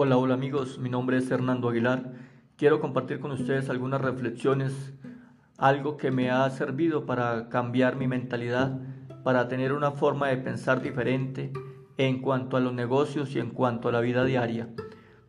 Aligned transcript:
Hola, 0.00 0.16
hola 0.16 0.34
amigos, 0.34 0.78
mi 0.78 0.88
nombre 0.88 1.16
es 1.16 1.28
Hernando 1.28 1.70
Aguilar. 1.70 2.12
Quiero 2.56 2.80
compartir 2.80 3.18
con 3.18 3.32
ustedes 3.32 3.68
algunas 3.68 4.00
reflexiones, 4.00 4.94
algo 5.56 5.96
que 5.96 6.12
me 6.12 6.30
ha 6.30 6.48
servido 6.50 7.04
para 7.04 7.48
cambiar 7.48 7.96
mi 7.96 8.06
mentalidad, 8.06 8.78
para 9.24 9.48
tener 9.48 9.72
una 9.72 9.90
forma 9.90 10.28
de 10.28 10.36
pensar 10.36 10.82
diferente 10.82 11.52
en 11.96 12.22
cuanto 12.22 12.56
a 12.56 12.60
los 12.60 12.72
negocios 12.72 13.34
y 13.34 13.40
en 13.40 13.50
cuanto 13.50 13.88
a 13.88 13.92
la 13.92 13.98
vida 13.98 14.24
diaria. 14.24 14.68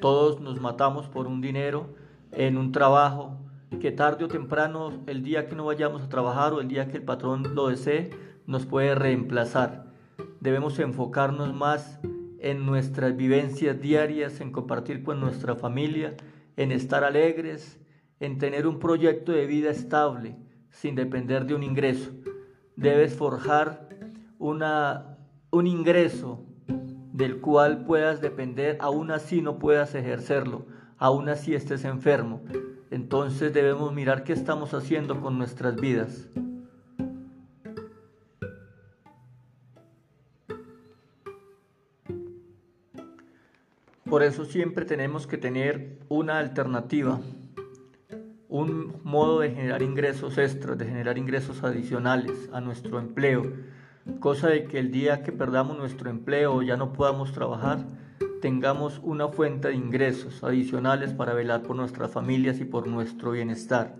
Todos 0.00 0.40
nos 0.40 0.60
matamos 0.60 1.06
por 1.06 1.28
un 1.28 1.40
dinero 1.40 1.94
en 2.32 2.58
un 2.58 2.72
trabajo 2.72 3.38
que 3.80 3.92
tarde 3.92 4.24
o 4.24 4.28
temprano, 4.28 5.04
el 5.06 5.22
día 5.22 5.46
que 5.46 5.54
no 5.54 5.66
vayamos 5.66 6.02
a 6.02 6.08
trabajar 6.08 6.52
o 6.54 6.60
el 6.60 6.66
día 6.66 6.88
que 6.88 6.96
el 6.96 7.04
patrón 7.04 7.54
lo 7.54 7.68
desee, 7.68 8.10
nos 8.48 8.66
puede 8.66 8.96
reemplazar. 8.96 9.92
Debemos 10.40 10.76
enfocarnos 10.80 11.54
más 11.54 12.00
en 12.02 12.15
nuestras 12.54 13.16
vivencias 13.16 13.80
diarias, 13.80 14.40
en 14.40 14.52
compartir 14.52 15.02
con 15.02 15.20
nuestra 15.20 15.56
familia, 15.56 16.14
en 16.56 16.72
estar 16.72 17.04
alegres, 17.04 17.78
en 18.20 18.38
tener 18.38 18.66
un 18.66 18.78
proyecto 18.78 19.32
de 19.32 19.46
vida 19.46 19.70
estable, 19.70 20.36
sin 20.70 20.94
depender 20.94 21.46
de 21.46 21.54
un 21.54 21.62
ingreso. 21.62 22.12
Debes 22.76 23.14
forjar 23.14 23.88
una, 24.38 25.18
un 25.50 25.66
ingreso 25.66 26.44
del 27.12 27.40
cual 27.40 27.84
puedas 27.84 28.20
depender, 28.20 28.76
aún 28.80 29.10
así 29.10 29.40
no 29.40 29.58
puedas 29.58 29.94
ejercerlo, 29.94 30.66
aún 30.98 31.28
así 31.28 31.54
estés 31.54 31.84
enfermo. 31.84 32.42
Entonces 32.90 33.52
debemos 33.52 33.92
mirar 33.92 34.22
qué 34.22 34.32
estamos 34.32 34.74
haciendo 34.74 35.20
con 35.20 35.38
nuestras 35.38 35.76
vidas. 35.76 36.28
Por 44.08 44.22
eso 44.22 44.44
siempre 44.44 44.84
tenemos 44.84 45.26
que 45.26 45.36
tener 45.36 45.98
una 46.08 46.38
alternativa, 46.38 47.20
un 48.48 49.00
modo 49.02 49.40
de 49.40 49.50
generar 49.50 49.82
ingresos 49.82 50.38
extras, 50.38 50.78
de 50.78 50.86
generar 50.86 51.18
ingresos 51.18 51.64
adicionales 51.64 52.48
a 52.52 52.60
nuestro 52.60 53.00
empleo, 53.00 53.52
cosa 54.20 54.48
de 54.48 54.64
que 54.66 54.78
el 54.78 54.92
día 54.92 55.24
que 55.24 55.32
perdamos 55.32 55.76
nuestro 55.76 56.08
empleo 56.08 56.54
o 56.54 56.62
ya 56.62 56.76
no 56.76 56.92
podamos 56.92 57.32
trabajar, 57.32 57.84
tengamos 58.40 59.00
una 59.02 59.26
fuente 59.26 59.68
de 59.68 59.74
ingresos 59.74 60.44
adicionales 60.44 61.12
para 61.12 61.34
velar 61.34 61.64
por 61.64 61.74
nuestras 61.74 62.12
familias 62.12 62.60
y 62.60 62.64
por 62.64 62.86
nuestro 62.86 63.32
bienestar. 63.32 63.96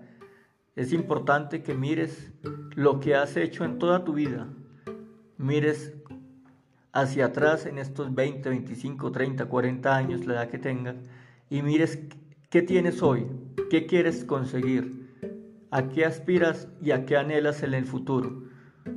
Es 0.77 0.93
importante 0.93 1.65
que 1.65 1.75
mires 1.75 2.33
lo 2.77 3.01
que 3.01 3.17
has 3.17 3.37
hecho 3.37 3.65
en 3.65 3.81
toda 3.81 4.05
tu 4.05 4.13
vida, 4.13 4.47
mires 5.37 5.95
hacia 6.97 7.27
atrás 7.27 7.67
en 7.67 7.77
estos 7.77 8.15
20, 8.15 8.49
25, 8.49 9.13
30, 9.13 9.45
40 9.45 9.95
años, 9.95 10.27
la 10.27 10.35
edad 10.35 10.49
que 10.49 10.59
tengas, 10.59 10.97
y 11.51 11.61
mires 11.61 11.99
qué 12.49 12.63
tienes 12.63 13.03
hoy, 13.03 13.27
qué 13.69 13.85
quieres 13.85 14.25
conseguir, 14.25 15.15
a 15.71 15.89
qué 15.89 16.07
aspiras 16.07 16.69
y 16.81 16.93
a 16.93 17.05
qué 17.05 17.19
anhelas 17.19 17.63
en 17.63 17.75
el 17.75 17.85
futuro. 17.85 18.45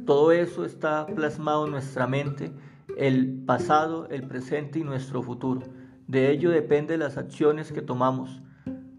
Todo 0.05 0.31
eso 0.31 0.63
está 0.63 1.07
plasmado 1.07 1.65
en 1.65 1.71
nuestra 1.71 2.07
mente, 2.07 2.53
el 2.97 3.43
pasado, 3.45 4.07
el 4.09 4.25
presente 4.27 4.79
y 4.79 4.83
nuestro 4.85 5.21
futuro. 5.21 5.63
De 6.07 6.31
ello 6.31 6.51
depende 6.51 6.97
las 6.97 7.17
acciones 7.17 7.73
que 7.73 7.81
tomamos. 7.81 8.41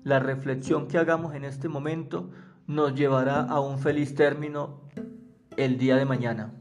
La 0.04 0.18
reflexión 0.18 0.88
que 0.88 0.98
hagamos 0.98 1.34
en 1.34 1.46
este 1.46 1.68
momento 1.68 2.30
nos 2.66 2.94
llevará 2.94 3.40
a 3.40 3.60
un 3.60 3.78
feliz 3.78 4.14
término 4.14 4.82
el 5.56 5.78
día 5.78 5.96
de 5.96 6.04
mañana. 6.04 6.59